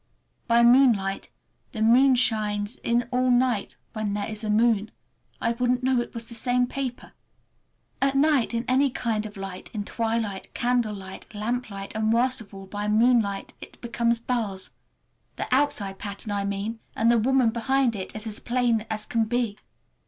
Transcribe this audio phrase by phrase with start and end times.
[0.47, 6.15] By moonlight—the moon shines in all night when there is a moon—I wouldn't know it
[6.15, 7.13] was the same paper.
[8.01, 12.65] At night in any kind of light, in twilight, candlelight, lamplight, and worst of all
[12.65, 14.71] by moonlight, it becomes bars!
[15.35, 19.25] The outside pattern I mean, and the woman behind it is as plain as can
[19.25, 19.55] be.